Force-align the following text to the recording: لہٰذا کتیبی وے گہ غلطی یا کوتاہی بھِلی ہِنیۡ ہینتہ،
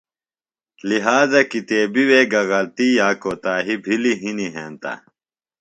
لہٰذا 0.89 1.41
کتیبی 1.51 2.03
وے 2.09 2.21
گہ 2.31 2.41
غلطی 2.49 2.87
یا 2.99 3.09
کوتاہی 3.21 3.75
بھِلی 3.83 4.13
ہِنیۡ 4.21 4.53
ہینتہ، 4.55 4.93